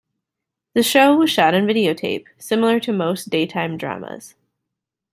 The 0.73 0.81
show 0.81 1.15
was 1.15 1.29
shot 1.29 1.53
on 1.53 1.67
videotape, 1.67 2.25
similar 2.39 2.79
to 2.79 2.91
most 2.91 3.29
daytime 3.29 3.77
dramas. 3.77 4.33